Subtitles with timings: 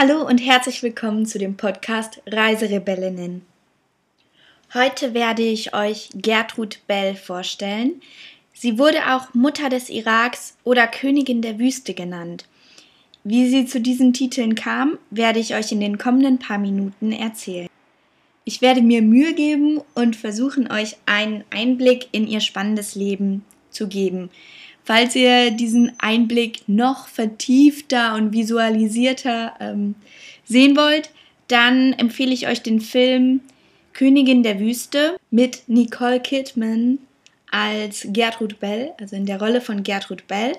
[0.00, 3.42] Hallo und herzlich willkommen zu dem Podcast Reiserebellinnen.
[4.72, 8.00] Heute werde ich euch Gertrud Bell vorstellen.
[8.52, 12.46] Sie wurde auch Mutter des Iraks oder Königin der Wüste genannt.
[13.24, 17.68] Wie sie zu diesen Titeln kam, werde ich euch in den kommenden paar Minuten erzählen.
[18.44, 23.88] Ich werde mir Mühe geben und versuchen, euch einen Einblick in ihr spannendes Leben zu
[23.88, 24.30] geben.
[24.88, 29.96] Falls ihr diesen Einblick noch vertiefter und visualisierter ähm,
[30.46, 31.10] sehen wollt,
[31.46, 33.40] dann empfehle ich euch den Film
[33.92, 37.00] Königin der Wüste mit Nicole Kidman
[37.50, 40.56] als Gertrud Bell, also in der Rolle von Gertrud Bell.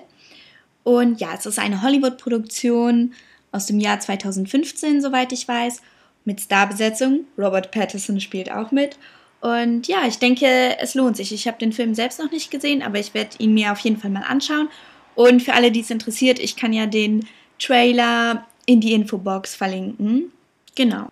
[0.84, 3.14] Und ja, es ist eine Hollywood-Produktion
[3.50, 5.82] aus dem Jahr 2015, soweit ich weiß,
[6.24, 7.24] mit Starbesetzung.
[7.36, 8.96] Robert Pattinson spielt auch mit.
[9.40, 11.32] Und ja, ich denke, es lohnt sich.
[11.32, 13.96] Ich habe den Film selbst noch nicht gesehen, aber ich werde ihn mir auf jeden
[13.96, 14.68] Fall mal anschauen.
[15.14, 17.26] Und für alle, die es interessiert, ich kann ja den
[17.58, 20.32] Trailer in die Infobox verlinken.
[20.74, 21.08] Genau.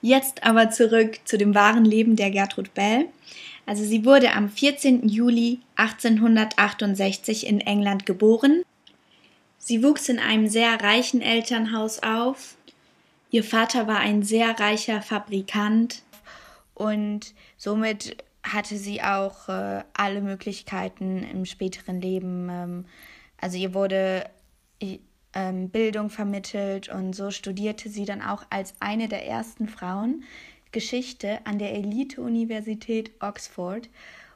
[0.00, 3.06] Jetzt aber zurück zu dem wahren Leben der Gertrud Bell.
[3.66, 5.08] Also sie wurde am 14.
[5.08, 8.62] Juli 1868 in England geboren.
[9.58, 12.56] Sie wuchs in einem sehr reichen Elternhaus auf.
[13.30, 16.02] Ihr Vater war ein sehr reicher Fabrikant
[16.74, 22.48] und somit hatte sie auch äh, alle Möglichkeiten im späteren Leben.
[22.50, 22.84] Ähm,
[23.40, 24.28] also ihr wurde
[25.32, 30.24] ähm, Bildung vermittelt und so studierte sie dann auch als eine der ersten Frauen
[30.72, 33.88] Geschichte an der Elite-Universität Oxford.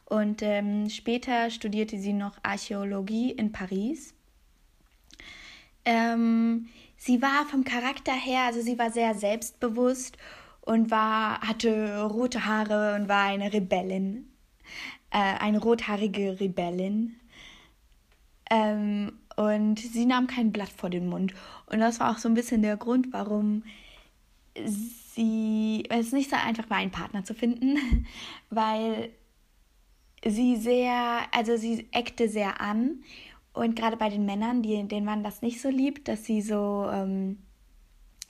[0.06, 4.14] Und ähm, später studierte sie noch Archäologie in Paris.
[5.84, 10.16] Ähm, sie war vom Charakter her, also sie war sehr selbstbewusst
[10.68, 14.28] und war, hatte rote Haare und war eine Rebellin.
[15.10, 17.16] Äh, eine rothaarige Rebellin.
[18.50, 21.32] Ähm, und sie nahm kein Blatt vor den Mund.
[21.66, 23.62] Und das war auch so ein bisschen der Grund, warum
[24.62, 28.04] sie, es nicht so einfach war, einen Partner zu finden,
[28.50, 29.08] weil
[30.22, 33.02] sie sehr, also sie eckte sehr an.
[33.54, 36.90] Und gerade bei den Männern, die, denen man das nicht so liebt, dass sie so
[36.92, 37.38] ähm,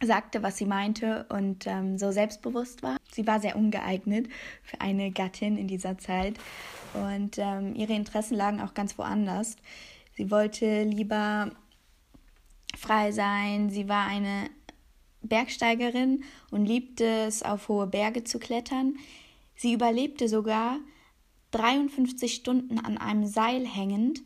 [0.02, 2.96] sagte, was sie meinte und ähm, so selbstbewusst war.
[3.10, 4.28] Sie war sehr ungeeignet
[4.62, 6.34] für eine Gattin in dieser Zeit
[6.94, 9.56] und ähm, ihre Interessen lagen auch ganz woanders.
[10.14, 11.50] Sie wollte lieber
[12.76, 13.70] frei sein.
[13.70, 14.50] Sie war eine
[15.22, 18.96] Bergsteigerin und liebte es, auf hohe Berge zu klettern.
[19.56, 20.78] Sie überlebte sogar
[21.50, 24.22] 53 Stunden an einem Seil hängend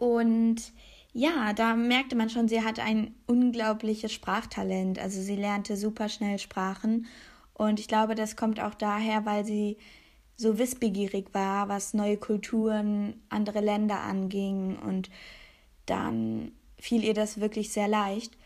[0.00, 0.72] und
[1.12, 4.98] ja, da merkte man schon, sie hat ein unglaubliches Sprachtalent.
[4.98, 7.06] Also sie lernte super schnell Sprachen.
[7.52, 9.76] Und ich glaube, das kommt auch daher, weil sie
[10.38, 14.78] so wissbegierig war, was neue Kulturen, andere Länder anging.
[14.78, 15.10] Und
[15.84, 18.38] dann fiel ihr das wirklich sehr leicht.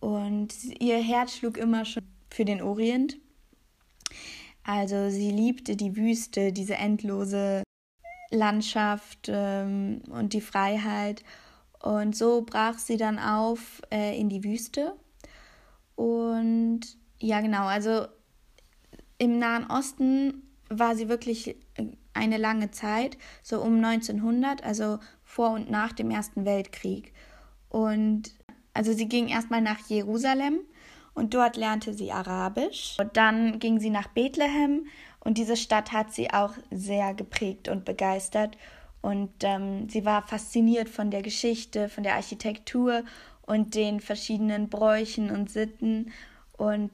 [0.00, 3.16] Und ihr Herz schlug immer schon für den Orient.
[4.64, 7.62] Also sie liebte die Wüste, diese endlose
[8.30, 11.22] Landschaft ähm, und die Freiheit.
[11.82, 14.94] Und so brach sie dann auf äh, in die Wüste.
[15.96, 16.80] Und
[17.18, 18.06] ja, genau, also
[19.18, 21.56] im Nahen Osten war sie wirklich
[22.14, 27.12] eine lange Zeit, so um 1900, also vor und nach dem Ersten Weltkrieg.
[27.68, 28.34] Und
[28.72, 30.60] also sie ging erstmal nach Jerusalem
[31.14, 32.96] und dort lernte sie Arabisch.
[32.98, 34.86] Und dann ging sie nach Bethlehem
[35.22, 38.56] und diese Stadt hat sie auch sehr geprägt und begeistert.
[39.02, 43.04] Und ähm, sie war fasziniert von der Geschichte, von der Architektur
[43.42, 46.12] und den verschiedenen Bräuchen und Sitten.
[46.56, 46.90] Und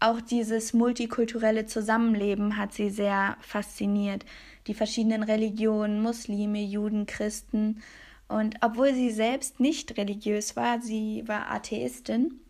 [0.00, 4.24] auch dieses multikulturelle Zusammenleben hat sie sehr fasziniert.
[4.66, 7.82] Die verschiedenen Religionen, Muslime, Juden, Christen.
[8.28, 12.40] Und obwohl sie selbst nicht religiös war, sie war Atheistin,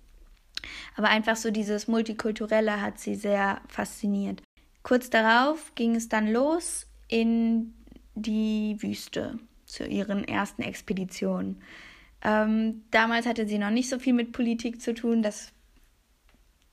[0.97, 4.43] Aber einfach so dieses Multikulturelle hat sie sehr fasziniert.
[4.89, 7.75] Kurz darauf ging es dann los in
[8.15, 11.61] die Wüste zu ihren ersten Expeditionen.
[12.25, 15.23] Ähm, damals hatte sie noch nicht so viel mit Politik zu tun.
[15.23, 15.53] Das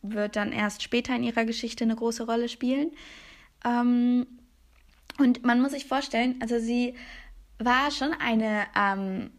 [0.01, 2.91] wird dann erst später in ihrer Geschichte eine große Rolle spielen.
[3.65, 4.25] Ähm,
[5.19, 6.95] und man muss sich vorstellen, also sie
[7.59, 9.31] war schon eine, ähm,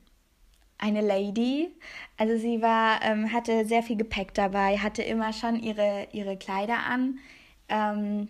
[0.76, 1.70] eine Lady.
[2.18, 6.80] Also sie war, ähm, hatte sehr viel Gepäck dabei, hatte immer schon ihre, ihre Kleider
[6.80, 7.20] an,
[7.70, 8.28] ähm,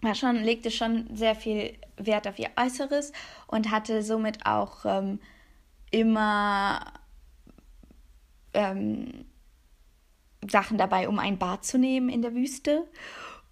[0.00, 3.12] war schon, legte schon sehr viel Wert auf ihr Äußeres
[3.46, 5.20] und hatte somit auch ähm,
[5.90, 6.92] immer
[8.54, 9.24] ähm,
[10.48, 12.86] Sachen dabei, um ein Bad zu nehmen in der Wüste.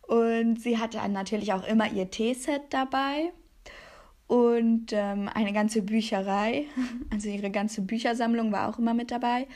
[0.03, 3.33] Und sie hatte natürlich auch immer ihr Teeset dabei
[4.29, 6.67] und ähm, eine ganze Bücherei.
[7.11, 9.47] Also ihre ganze Büchersammlung war auch immer mit dabei.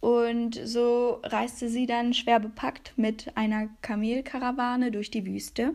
[0.00, 5.74] Und so reiste sie dann schwer bepackt mit einer Kamelkarawane durch die Wüste,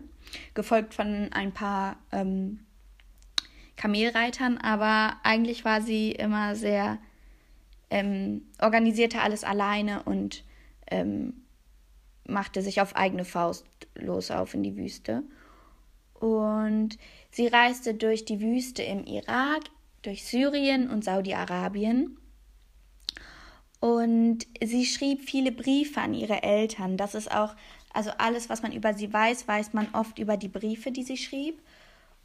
[0.56, 2.60] gefolgt von ein paar ähm,
[3.75, 6.98] Kamelreitern, aber eigentlich war sie immer sehr
[7.89, 10.44] ähm, organisierte alles alleine und
[10.89, 11.33] ähm,
[12.27, 15.24] machte sich auf eigene Faust los auf in die Wüste.
[16.16, 16.98] Und
[17.31, 19.63] sie reiste durch die Wüste im Irak,
[20.01, 22.18] durch Syrien und Saudi-Arabien.
[23.86, 26.98] Und sie schrieb viele Briefe an ihre Eltern.
[26.98, 27.56] Das ist auch,
[27.94, 31.18] also alles, was man über sie weiß, weiß man oft über die Briefe, die sie
[31.18, 31.62] schrieb.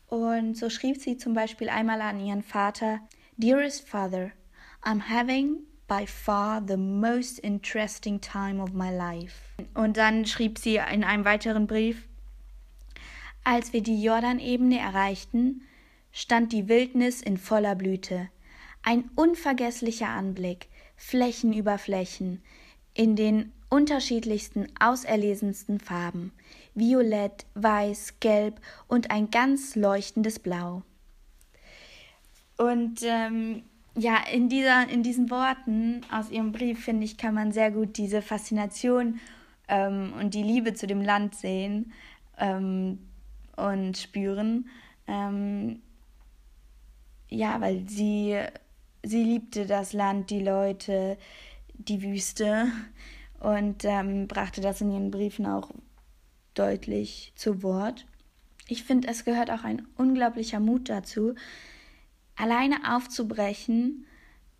[0.08, 3.00] Und so schrieb sie zum Beispiel einmal an ihren Vater:
[3.36, 4.30] Dearest Father,
[4.82, 9.36] I'm having by far the most interesting time of my life.
[9.74, 12.08] Und dann schrieb sie in einem weiteren Brief,
[13.44, 15.60] als wir die Jordanebene erreichten,
[16.10, 18.30] stand die Wildnis in voller Blüte.
[18.82, 20.69] Ein unvergesslicher Anblick,
[21.00, 22.42] Flächen über Flächen,
[22.92, 26.30] in den unterschiedlichsten, auserlesensten Farben,
[26.74, 30.82] violett, weiß, gelb und ein ganz leuchtendes Blau.
[32.58, 33.62] Und ähm,
[33.96, 37.96] ja, in, dieser, in diesen Worten aus ihrem Brief, finde ich, kann man sehr gut
[37.96, 39.20] diese Faszination
[39.68, 41.92] ähm, und die Liebe zu dem Land sehen
[42.36, 42.98] ähm,
[43.56, 44.68] und spüren.
[45.06, 45.80] Ähm,
[47.30, 48.38] ja, weil sie,
[49.02, 51.18] sie liebte das Land, die Leute,
[51.74, 52.66] die Wüste
[53.38, 55.70] und ähm, brachte das in ihren Briefen auch
[56.54, 58.06] deutlich zu Wort.
[58.68, 61.34] Ich finde, es gehört auch ein unglaublicher Mut dazu,
[62.36, 64.06] alleine aufzubrechen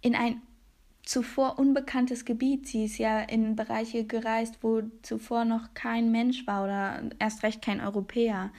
[0.00, 0.42] in ein
[1.04, 2.66] zuvor unbekanntes Gebiet.
[2.66, 7.62] Sie ist ja in Bereiche gereist, wo zuvor noch kein Mensch war oder erst recht
[7.62, 8.50] kein Europäer.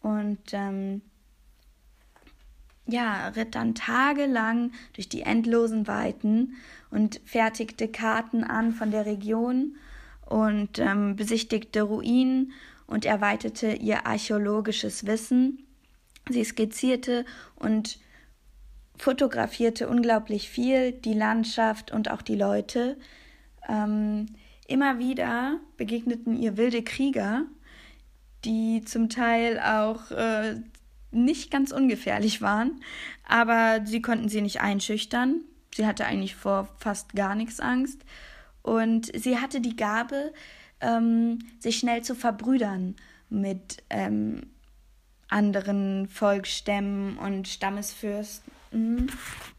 [0.00, 1.02] Und ähm,
[2.86, 6.54] ja, ritt dann tagelang durch die endlosen Weiten
[6.90, 9.76] und fertigte Karten an von der Region
[10.26, 12.52] und ähm, besichtigte Ruinen
[12.86, 15.66] und erweiterte ihr archäologisches Wissen.
[16.28, 17.24] Sie skizzierte
[17.56, 17.98] und
[18.96, 22.96] fotografierte unglaublich viel, die Landschaft und auch die Leute.
[23.68, 24.26] Ähm,
[24.68, 27.44] immer wieder begegneten ihr wilde Krieger,
[28.44, 30.60] die zum Teil auch äh,
[31.12, 32.80] nicht ganz ungefährlich waren,
[33.26, 35.42] aber sie konnten sie nicht einschüchtern.
[35.74, 38.04] Sie hatte eigentlich vor fast gar nichts Angst
[38.62, 40.32] und sie hatte die Gabe,
[40.80, 42.96] ähm, sich schnell zu verbrüdern
[43.28, 44.42] mit ähm,
[45.28, 48.52] anderen Volksstämmen und Stammesfürsten.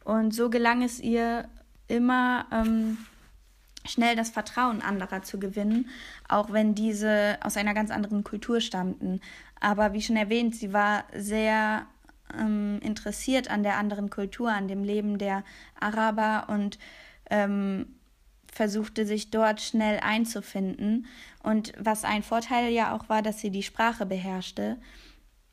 [0.04, 1.48] Und so gelang es ihr
[1.88, 2.98] immer ähm,
[3.86, 5.90] schnell das Vertrauen anderer zu gewinnen,
[6.28, 9.22] auch wenn diese aus einer ganz anderen Kultur stammten.
[9.64, 11.88] Aber wie schon erwähnt, sie war sehr
[12.38, 15.46] ähm, interessiert an der anderen Kultur, an dem Leben der
[15.80, 16.78] Araber und
[17.30, 17.96] ähm,
[18.52, 21.06] versuchte sich dort schnell einzufinden.
[21.42, 24.82] Und was ein Vorteil ja auch war, dass sie die Sprache beherrschte.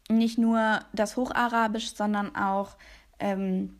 [0.08, 2.76] Nicht nur das Hocharabisch, sondern auch
[3.20, 3.78] ähm,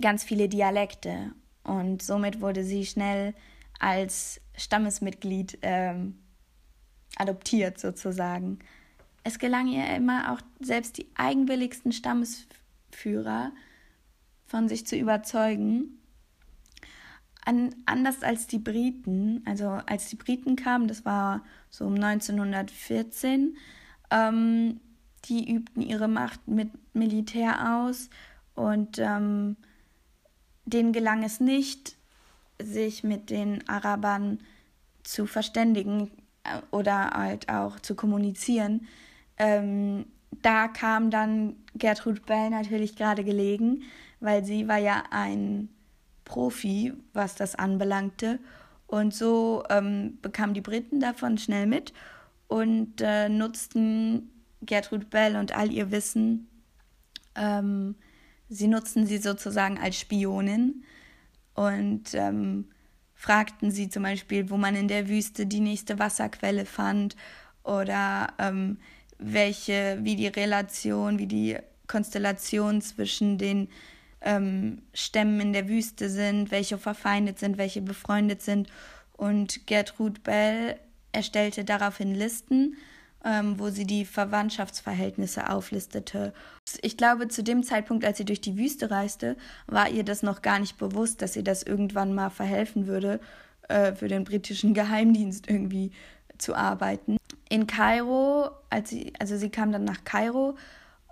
[0.00, 1.32] ganz viele Dialekte
[1.64, 3.34] und somit wurde sie schnell
[3.80, 6.20] als Stammesmitglied ähm,
[7.16, 8.60] adoptiert sozusagen.
[9.28, 13.52] Es gelang ihr immer auch selbst die eigenwilligsten Stammesführer
[14.46, 15.98] von sich zu überzeugen.
[17.44, 23.58] An, anders als die Briten, also als die Briten kamen, das war so um 1914,
[24.10, 24.80] ähm,
[25.26, 28.08] die übten ihre Macht mit Militär aus
[28.54, 29.58] und ähm,
[30.64, 31.96] denen gelang es nicht,
[32.58, 34.38] sich mit den Arabern
[35.02, 36.10] zu verständigen
[36.44, 38.88] äh, oder halt auch zu kommunizieren.
[39.38, 40.06] Ähm,
[40.42, 43.82] da kam dann Gertrud Bell natürlich gerade gelegen,
[44.20, 45.68] weil sie war ja ein
[46.24, 48.38] Profi, was das anbelangte.
[48.86, 51.92] Und so ähm, bekamen die Briten davon schnell mit
[52.46, 54.30] und äh, nutzten
[54.62, 56.48] Gertrud Bell und all ihr Wissen.
[57.34, 57.96] Ähm,
[58.48, 60.84] sie nutzten sie sozusagen als Spionin
[61.54, 62.70] und ähm,
[63.14, 67.16] fragten sie zum Beispiel, wo man in der Wüste die nächste Wasserquelle fand
[67.62, 68.78] oder ähm,
[69.18, 71.56] welche, wie die Relation, wie die
[71.86, 73.68] Konstellation zwischen den
[74.20, 78.68] ähm, Stämmen in der Wüste sind, welche verfeindet sind, welche befreundet sind.
[79.16, 80.78] Und Gertrud Bell
[81.12, 82.76] erstellte daraufhin Listen,
[83.24, 86.32] ähm, wo sie die Verwandtschaftsverhältnisse auflistete.
[86.82, 90.42] Ich glaube, zu dem Zeitpunkt, als sie durch die Wüste reiste, war ihr das noch
[90.42, 93.20] gar nicht bewusst, dass ihr das irgendwann mal verhelfen würde,
[93.68, 95.92] äh, für den britischen Geheimdienst irgendwie
[96.38, 97.17] zu arbeiten.
[97.48, 100.56] In Kairo, als sie, also sie kam dann nach Kairo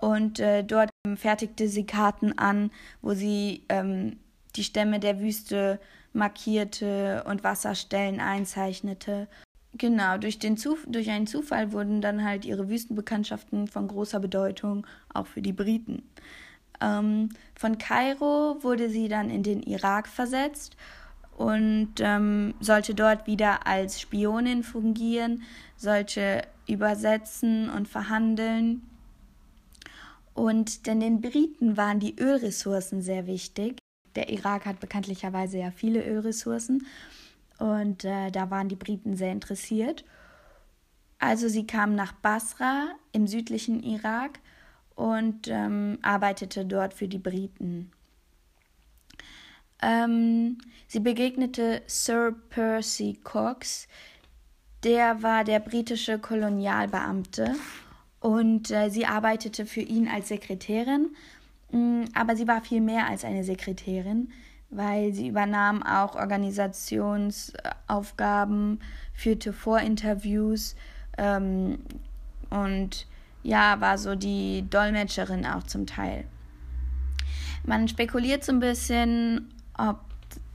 [0.00, 4.18] und äh, dort fertigte sie Karten an, wo sie ähm,
[4.56, 5.80] die Stämme der Wüste
[6.12, 9.28] markierte und Wasserstellen einzeichnete.
[9.74, 14.86] Genau, durch, den Zuf durch einen Zufall wurden dann halt ihre Wüstenbekanntschaften von großer Bedeutung,
[15.12, 16.02] auch für die Briten.
[16.80, 20.76] Ähm, von Kairo wurde sie dann in den Irak versetzt
[21.36, 25.42] und ähm, sollte dort wieder als Spionin fungieren,
[25.76, 28.82] sollte übersetzen und verhandeln.
[30.34, 33.78] Und denn den Briten waren die Ölressourcen sehr wichtig.
[34.14, 36.86] Der Irak hat bekanntlicherweise ja viele Ölressourcen
[37.58, 40.04] und äh, da waren die Briten sehr interessiert.
[41.18, 44.40] Also sie kam nach Basra im südlichen Irak
[44.94, 47.90] und ähm, arbeitete dort für die Briten.
[49.82, 53.88] Ähm, sie begegnete Sir Percy Cox,
[54.86, 57.54] der war der britische Kolonialbeamte
[58.20, 61.14] und äh, sie arbeitete für ihn als Sekretärin,
[61.72, 64.32] mm, aber sie war viel mehr als eine Sekretärin
[64.70, 68.80] weil sie übernahm auch Organisationsaufgaben,
[69.14, 70.76] führte Vorinterviews
[71.18, 71.80] ähm,
[72.50, 73.06] und
[73.42, 76.24] ja, war so die Dolmetscherin auch zum Teil.
[77.64, 80.00] Man spekuliert so ein bisschen, ob,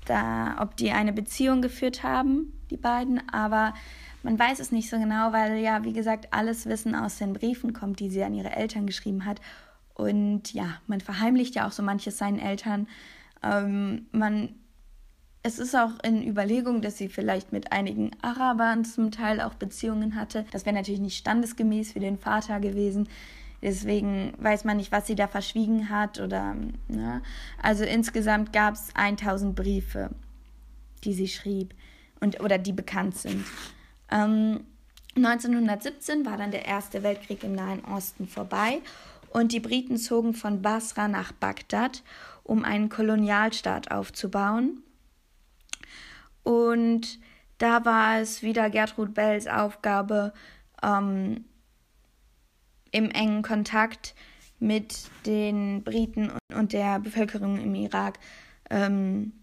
[0.05, 3.73] da, ob die eine Beziehung geführt haben, die beiden, aber
[4.23, 7.73] man weiß es nicht so genau, weil ja, wie gesagt, alles Wissen aus den Briefen
[7.73, 9.41] kommt, die sie an ihre Eltern geschrieben hat.
[9.93, 12.87] Und ja, man verheimlicht ja auch so manches seinen Eltern.
[13.43, 14.55] Ähm, man,
[15.43, 20.15] es ist auch in Überlegung, dass sie vielleicht mit einigen Arabern zum Teil auch Beziehungen
[20.15, 20.45] hatte.
[20.51, 23.09] Das wäre natürlich nicht standesgemäß für den Vater gewesen.
[23.61, 26.55] Deswegen weiß man nicht, was sie da verschwiegen hat oder.
[26.87, 27.21] Ne?
[27.61, 30.09] Also insgesamt gab es 1000 Briefe,
[31.03, 31.73] die sie schrieb
[32.19, 33.45] und oder die bekannt sind.
[34.09, 34.65] Ähm,
[35.15, 38.79] 1917 war dann der Erste Weltkrieg im Nahen Osten vorbei
[39.29, 42.03] und die Briten zogen von Basra nach Bagdad
[42.43, 44.83] um einen Kolonialstaat aufzubauen.
[46.43, 47.19] Und
[47.59, 50.33] da war es wieder Gertrud Bells Aufgabe,
[50.81, 51.45] ähm,
[52.91, 54.15] im engen Kontakt
[54.59, 58.19] mit den Briten und der Bevölkerung im Irak
[58.69, 59.33] ähm,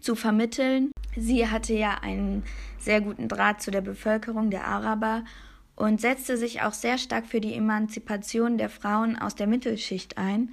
[0.00, 0.90] zu vermitteln.
[1.16, 2.42] Sie hatte ja einen
[2.78, 5.24] sehr guten Draht zu der Bevölkerung der Araber
[5.76, 10.50] und setzte sich auch sehr stark für die Emanzipation der Frauen aus der Mittelschicht ein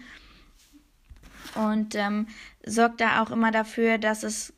[1.55, 2.27] und ähm,
[2.65, 4.53] sorgt da auch immer dafür, dass es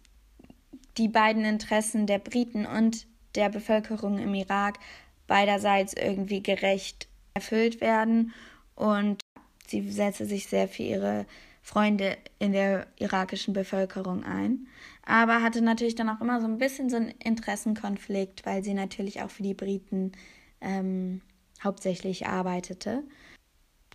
[0.97, 4.79] die beiden Interessen der Briten und der Bevölkerung im Irak
[5.27, 7.06] beiderseits irgendwie gerecht
[7.37, 8.33] erfüllt werden
[8.75, 9.21] und
[9.67, 11.25] sie setze sich sehr für ihre
[11.61, 14.67] Freunde in der irakischen Bevölkerung ein,
[15.05, 19.21] aber hatte natürlich dann auch immer so ein bisschen so einen Interessenkonflikt, weil sie natürlich
[19.21, 20.13] auch für die Briten
[20.61, 21.21] ähm,
[21.63, 23.03] hauptsächlich arbeitete.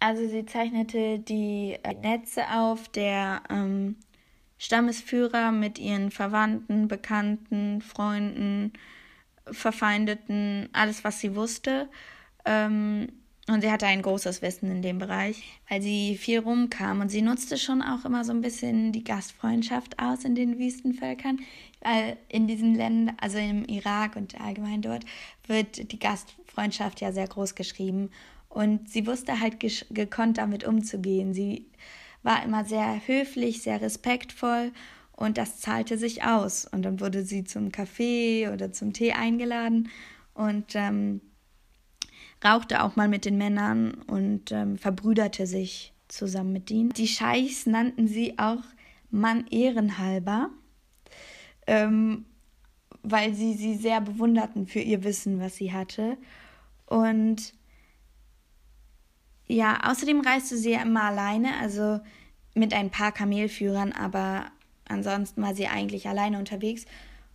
[0.01, 3.97] Also sie zeichnete die äh, Netze auf der ähm,
[4.59, 8.73] Stammesführer mit ihren Verwandten, Bekannten, Freunden,
[9.51, 11.89] Verfeindeten, alles, was sie wusste.
[12.45, 13.09] Ähm,
[13.49, 17.23] und sie hatte ein großes Wissen in dem Bereich, weil sie viel rumkam und sie
[17.23, 21.41] nutzte schon auch immer so ein bisschen die Gastfreundschaft aus in den Wüstenvölkern,
[21.81, 25.05] weil in diesen Ländern, also im Irak und allgemein dort,
[25.47, 28.11] wird die Gastfreundschaft ja sehr groß geschrieben
[28.49, 29.59] und sie wusste halt
[29.91, 31.35] gekonnt damit umzugehen.
[31.35, 31.67] Sie
[32.23, 34.73] war immer sehr höflich, sehr respektvoll
[35.13, 36.67] und das zahlte sich aus.
[36.67, 39.89] Und dann wurde sie zum Kaffee oder zum Tee eingeladen
[40.35, 41.21] und ähm,
[42.45, 46.91] rauchte auch mal mit den Männern und ähm, verbrüderte sich zusammen mit ihnen.
[46.91, 48.63] Die Scheichs nannten sie auch
[49.11, 50.51] Mann ehrenhalber,
[51.67, 52.25] ähm,
[53.03, 56.17] weil sie sie sehr bewunderten für ihr Wissen, was sie hatte.
[56.87, 57.55] Und
[59.47, 62.01] ja, außerdem reiste sie ja immer alleine, also
[62.55, 64.47] mit ein paar Kamelführern, aber
[64.89, 66.87] ansonsten war sie eigentlich alleine unterwegs.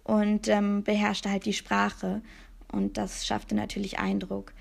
[0.08, 2.22] und ähm, beherrschte halt die Sprache.
[2.72, 4.54] Und das schaffte natürlich Eindruck.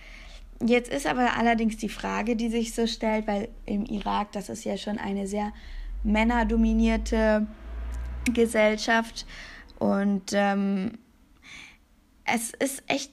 [0.65, 4.65] Jetzt ist aber allerdings die Frage, die sich so stellt, weil im Irak, das ist
[4.65, 5.53] ja schon eine sehr
[6.03, 7.47] männerdominierte
[8.33, 9.27] Gesellschaft
[9.79, 10.93] und ähm,
[12.25, 13.13] es ist echt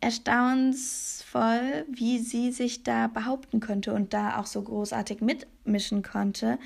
[0.00, 6.58] erstaunensvoll, wie sie sich da behaupten konnte und da auch so großartig mitmischen konnte.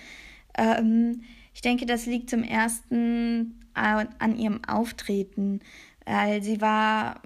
[0.57, 5.59] Ähm, ich denke, das liegt zum ersten an ihrem Auftreten,
[6.07, 7.21] weil sie war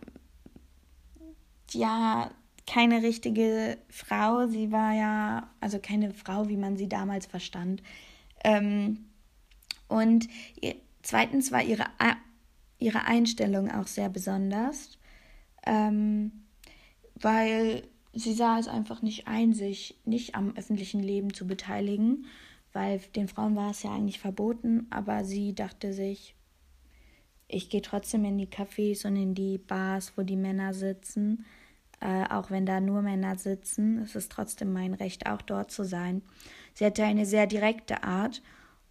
[1.74, 2.30] ja
[2.66, 4.46] keine richtige Frau.
[4.46, 7.82] Sie war ja, also keine Frau, wie man sie damals verstand.
[8.44, 9.06] Ähm,
[9.88, 10.28] und
[11.02, 11.86] zweitens war ihre,
[12.78, 14.98] ihre Einstellung auch sehr besonders
[15.68, 16.32] ähm,
[17.14, 17.82] weil
[18.14, 22.26] sie sah es einfach nicht ein, sich nicht am öffentlichen Leben zu beteiligen,
[22.72, 26.34] weil den Frauen war es ja eigentlich verboten, aber sie dachte sich,
[27.48, 31.44] ich gehe trotzdem in die Cafés und in die Bars, wo die Männer sitzen,
[32.00, 35.84] äh, auch wenn da nur Männer sitzen, es ist trotzdem mein Recht, auch dort zu
[35.84, 36.22] sein.
[36.74, 38.42] Sie hatte eine sehr direkte Art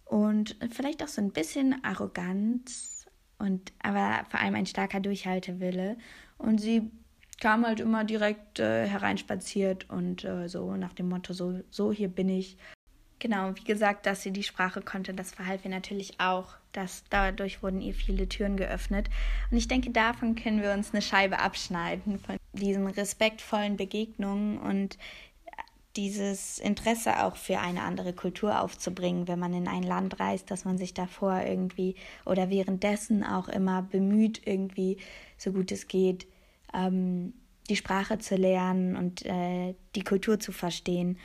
[0.04, 3.06] und vielleicht auch so ein bisschen Arroganz
[3.38, 5.96] und aber vor allem ein starker Durchhaltewille
[6.38, 6.90] und sie
[7.40, 12.08] kam halt immer direkt äh, hereinspaziert und äh, so nach dem Motto, so, so hier
[12.08, 12.56] bin ich.
[13.20, 16.54] Genau, wie gesagt, dass sie die Sprache konnte, das verhalf ihr natürlich auch.
[16.72, 19.08] dass dadurch wurden ihr viele Türen geöffnet.
[19.50, 24.98] Und ich denke, davon können wir uns eine Scheibe abschneiden, von diesen respektvollen Begegnungen und
[25.96, 30.64] dieses Interesse auch für eine andere Kultur aufzubringen, wenn man in ein Land reist, dass
[30.64, 34.98] man sich davor irgendwie oder währenddessen auch immer bemüht, irgendwie
[35.36, 36.28] so gut es geht,
[36.72, 37.32] ähm,
[37.68, 41.18] die Sprache zu lernen und äh, die Kultur zu verstehen.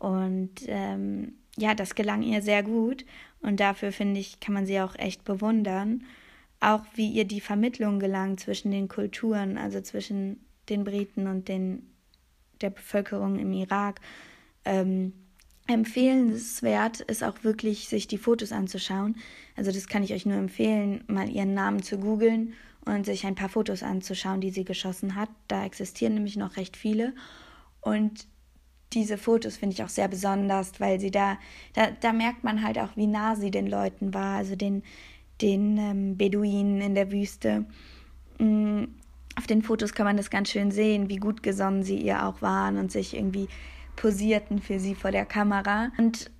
[0.00, 3.04] Und ähm, ja, das gelang ihr sehr gut
[3.42, 6.04] und dafür finde ich, kann man sie auch echt bewundern.
[6.58, 11.90] Auch wie ihr die Vermittlung gelang zwischen den Kulturen, also zwischen den Briten und den,
[12.62, 14.00] der Bevölkerung im Irak.
[14.64, 15.12] Ähm,
[15.66, 19.16] empfehlenswert ist auch wirklich, sich die Fotos anzuschauen.
[19.54, 22.54] Also das kann ich euch nur empfehlen, mal ihren Namen zu googeln
[22.86, 25.28] und sich ein paar Fotos anzuschauen, die sie geschossen hat.
[25.46, 27.14] Da existieren nämlich noch recht viele.
[27.82, 28.26] Und
[28.92, 31.38] diese Fotos finde ich auch sehr besonders, weil sie da,
[31.74, 34.82] da, da merkt man halt auch, wie nah sie den Leuten war, also den,
[35.40, 37.66] den ähm, Beduinen in der Wüste.
[38.38, 38.88] Mhm.
[39.36, 42.42] Auf den Fotos kann man das ganz schön sehen, wie gut gesonnen sie ihr auch
[42.42, 43.48] waren und sich irgendwie
[43.96, 45.92] posierten für sie vor der Kamera.
[45.96, 46.30] Und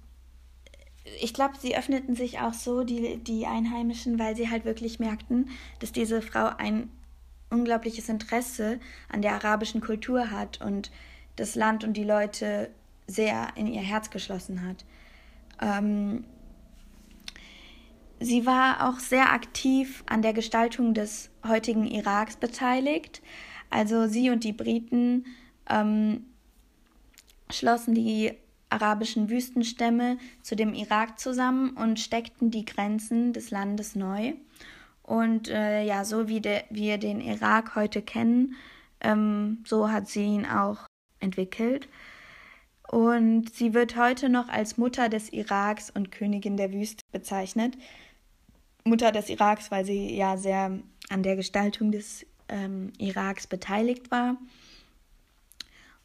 [1.20, 5.48] ich glaube, sie öffneten sich auch so, die, die Einheimischen, weil sie halt wirklich merkten,
[5.78, 6.90] dass diese Frau ein
[7.48, 10.90] unglaubliches Interesse an der arabischen Kultur hat und
[11.40, 12.70] das Land und die Leute
[13.06, 14.84] sehr in ihr Herz geschlossen hat.
[15.60, 16.24] Ähm,
[18.20, 23.22] sie war auch sehr aktiv an der Gestaltung des heutigen Iraks beteiligt.
[23.70, 25.24] Also sie und die Briten
[25.68, 26.26] ähm,
[27.50, 28.32] schlossen die
[28.68, 34.34] arabischen Wüstenstämme zu dem Irak zusammen und steckten die Grenzen des Landes neu.
[35.02, 38.54] Und äh, ja, so wie de, wir den Irak heute kennen,
[39.00, 40.89] ähm, so hat sie ihn auch
[41.20, 41.88] entwickelt.
[42.90, 47.78] Und sie wird heute noch als Mutter des Iraks und Königin der Wüste bezeichnet.
[48.84, 50.78] Mutter des Iraks, weil sie ja sehr
[51.08, 54.36] an der Gestaltung des ähm, Iraks beteiligt war.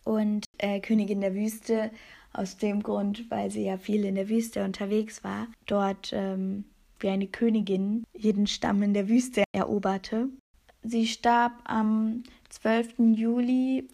[0.04, 1.90] Und äh, Königin der Wüste
[2.34, 6.66] aus dem Grund, weil sie ja viel in der Wüste unterwegs war, dort ähm,
[7.00, 10.30] wie eine Königin jeden Stamm in der Wüste eroberte.
[10.84, 13.16] Sie starb am 12.
[13.16, 13.88] Juli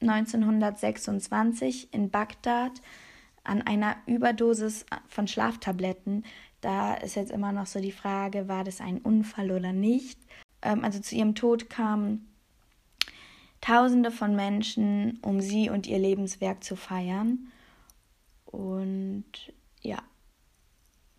[0.00, 2.80] 1926 in Bagdad
[3.44, 6.24] an einer Überdosis von Schlaftabletten.
[6.60, 10.18] Da ist jetzt immer noch so die Frage, war das ein Unfall oder nicht.
[10.62, 12.26] Ähm, also zu ihrem Tod kamen
[13.60, 17.52] Tausende von Menschen, um sie und ihr Lebenswerk zu feiern.
[18.46, 19.98] Und ja,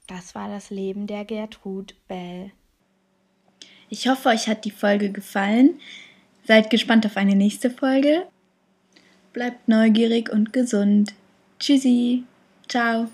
[0.07, 2.51] das war das Leben der Gertrud Bell.
[3.89, 5.79] Ich hoffe, euch hat die Folge gefallen.
[6.45, 8.27] Seid gespannt auf eine nächste Folge.
[9.33, 11.13] Bleibt neugierig und gesund.
[11.59, 12.23] Tschüssi.
[12.67, 13.07] Ciao.